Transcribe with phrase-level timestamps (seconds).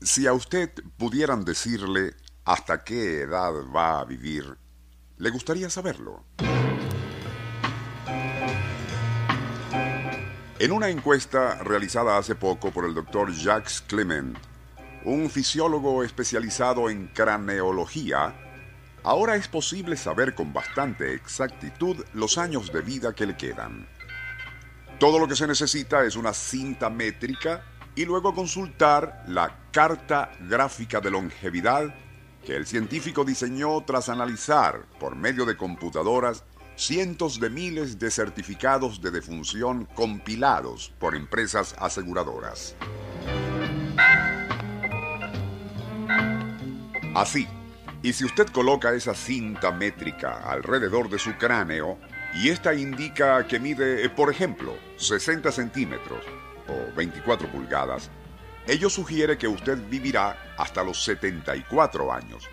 [0.00, 4.56] Si a usted pudieran decirle hasta qué edad va a vivir,
[5.16, 6.24] ¿le gustaría saberlo?
[10.60, 14.38] En una encuesta realizada hace poco por el doctor Jacques Clement,
[15.04, 18.36] un fisiólogo especializado en craneología,
[19.02, 23.88] ahora es posible saber con bastante exactitud los años de vida que le quedan.
[25.00, 27.64] Todo lo que se necesita es una cinta métrica
[27.98, 31.92] y luego consultar la carta gráfica de longevidad
[32.46, 36.44] que el científico diseñó tras analizar por medio de computadoras
[36.76, 42.76] cientos de miles de certificados de defunción compilados por empresas aseguradoras.
[47.16, 47.48] Así,
[48.04, 51.98] y si usted coloca esa cinta métrica alrededor de su cráneo,
[52.32, 56.22] y esta indica que mide, por ejemplo, 60 centímetros,
[56.68, 58.10] o 24 pulgadas,
[58.66, 62.48] ello sugiere que usted vivirá hasta los 74 años.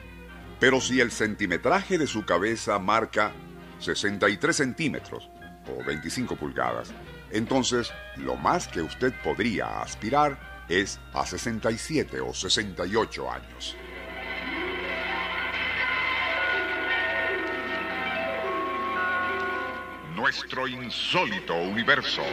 [0.59, 3.33] Pero si el centimetraje de su cabeza marca
[3.79, 5.29] 63 centímetros
[5.67, 6.93] o 25 pulgadas,
[7.31, 13.75] entonces lo más que usted podría aspirar es a 67 o 68 años.
[20.15, 22.23] Nuestro insólito universo.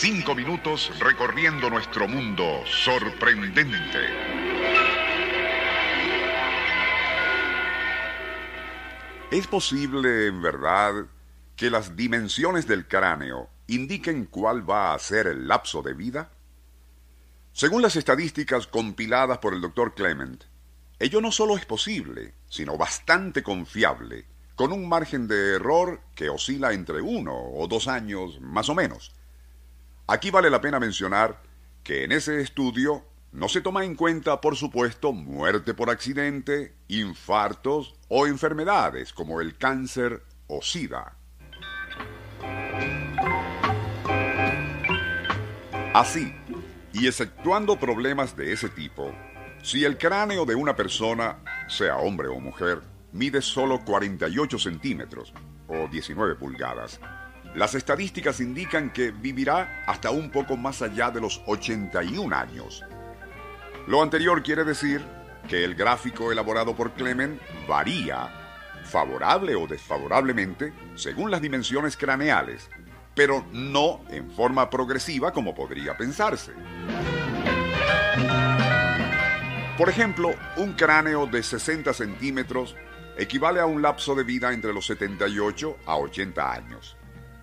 [0.00, 4.00] Cinco minutos recorriendo nuestro mundo sorprendente.
[9.30, 11.06] ¿Es posible, en verdad,
[11.56, 16.30] que las dimensiones del cráneo indiquen cuál va a ser el lapso de vida?
[17.52, 19.94] Según las estadísticas compiladas por el Dr.
[19.94, 20.42] Clement,
[20.98, 26.72] ello no solo es posible, sino bastante confiable, con un margen de error que oscila
[26.72, 29.14] entre uno o dos años más o menos.
[30.06, 31.40] Aquí vale la pena mencionar
[31.82, 37.94] que en ese estudio no se toma en cuenta, por supuesto, muerte por accidente, infartos
[38.08, 41.16] o enfermedades como el cáncer o SIDA.
[45.94, 46.34] Así,
[46.92, 49.14] y exceptuando problemas de ese tipo,
[49.62, 52.82] si el cráneo de una persona, sea hombre o mujer,
[53.12, 55.32] mide solo 48 centímetros
[55.66, 57.00] o 19 pulgadas,
[57.54, 62.82] las estadísticas indican que vivirá hasta un poco más allá de los 81 años.
[63.86, 65.04] Lo anterior quiere decir
[65.48, 68.28] que el gráfico elaborado por Clement varía,
[68.84, 72.68] favorable o desfavorablemente, según las dimensiones craneales,
[73.14, 76.52] pero no en forma progresiva como podría pensarse.
[79.78, 82.74] Por ejemplo, un cráneo de 60 centímetros
[83.16, 86.96] equivale a un lapso de vida entre los 78 a 80 años.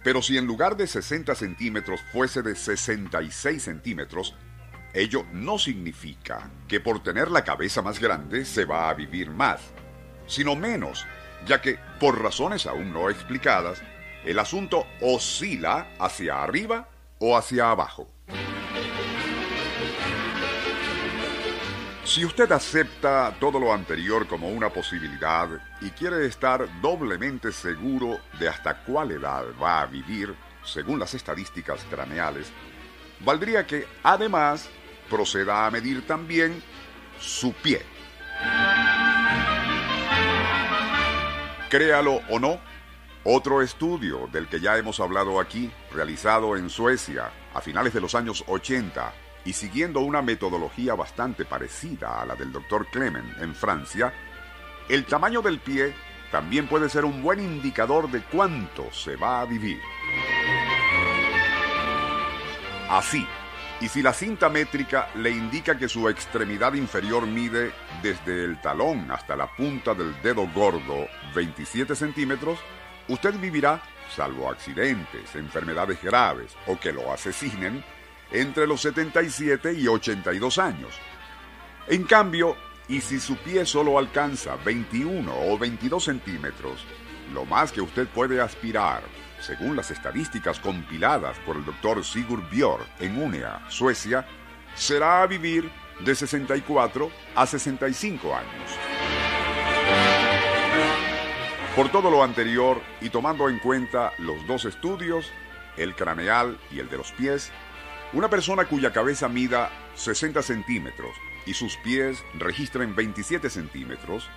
[0.04, 4.36] Pero si en lugar de 60 centímetros fuese de 66 centímetros,
[4.94, 9.62] ello no significa que por tener la cabeza más grande se va a vivir más,
[10.28, 11.06] sino menos,
[11.46, 13.82] ya que, por razones aún no explicadas,
[14.26, 18.08] el asunto oscila hacia arriba o hacia abajo.
[22.14, 25.48] Si usted acepta todo lo anterior como una posibilidad
[25.80, 31.86] y quiere estar doblemente seguro de hasta cuál edad va a vivir, según las estadísticas
[31.90, 32.52] craneales,
[33.22, 34.70] valdría que además
[35.10, 36.62] proceda a medir también
[37.18, 37.82] su pie.
[41.70, 42.60] Créalo o no,
[43.24, 48.16] otro estudio del que ya hemos hablado aquí, realizado en Suecia a finales de los
[48.16, 49.14] años 80,
[49.46, 52.88] y siguiendo una metodología bastante parecida a la del Dr.
[52.92, 54.14] Clement en Francia,
[54.90, 55.94] el tamaño del pie
[56.32, 59.80] también puede ser un buen indicador de cuánto se va a vivir.
[62.90, 63.26] Así,
[63.82, 67.72] y si la cinta métrica le indica que su extremidad inferior mide
[68.04, 72.60] desde el talón hasta la punta del dedo gordo 27 centímetros,
[73.08, 73.82] usted vivirá,
[74.16, 77.84] salvo accidentes, enfermedades graves o que lo asesinen,
[78.32, 80.94] entre los 77 y 82 años.
[81.88, 82.56] En cambio,
[82.88, 86.86] y si su pie solo alcanza 21 o 22 centímetros,
[87.34, 89.02] lo más que usted puede aspirar,
[89.40, 94.26] según las estadísticas compiladas por el doctor Sigurd Björk en UNEA, Suecia,
[94.76, 95.72] será a vivir
[96.04, 98.72] de 64 a 65 años.
[101.76, 105.32] Por todo lo anterior y tomando en cuenta los dos estudios,
[105.78, 107.52] el craneal y el de los pies,
[108.14, 111.12] una persona cuya cabeza mida 60 centímetros
[111.46, 114.30] y sus pies registren 27 centímetros,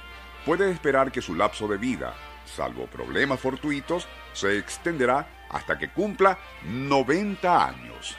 [0.44, 6.38] puede esperar que su lapso de vida, salvo problemas fortuitos, se extenderá hasta que cumpla
[6.64, 8.16] 90 años.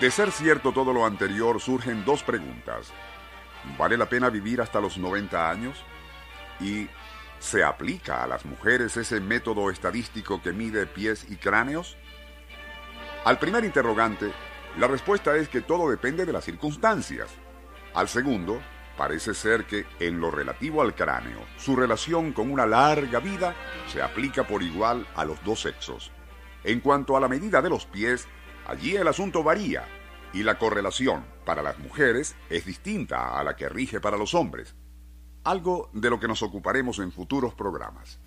[0.00, 2.92] De ser cierto todo lo anterior, surgen dos preguntas.
[3.78, 5.84] ¿Vale la pena vivir hasta los 90 años?
[6.60, 6.88] ¿Y
[7.42, 11.96] se aplica a las mujeres ese método estadístico que mide pies y cráneos?
[13.24, 14.32] Al primer interrogante,
[14.78, 17.28] la respuesta es que todo depende de las circunstancias.
[17.94, 18.62] Al segundo,
[18.96, 23.56] parece ser que en lo relativo al cráneo, su relación con una larga vida
[23.88, 26.12] se aplica por igual a los dos sexos.
[26.62, 28.28] En cuanto a la medida de los pies,
[28.68, 29.84] allí el asunto varía
[30.32, 34.76] y la correlación para las mujeres es distinta a la que rige para los hombres,
[35.44, 38.18] algo de lo que nos ocuparemos en futuros programas.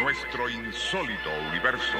[0.00, 1.98] Nuestro insólito universo.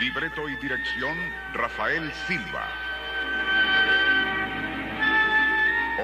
[0.00, 1.16] Libreto y dirección
[1.54, 2.68] Rafael Silva.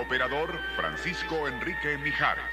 [0.01, 2.45] Operador Francisco Enrique Mijares.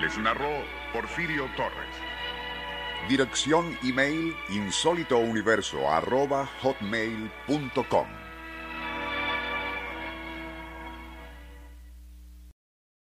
[0.00, 0.64] Les narró
[0.96, 1.94] Porfirio Torres.
[3.06, 8.25] Dirección email insólitouniverso arroba hotmail.com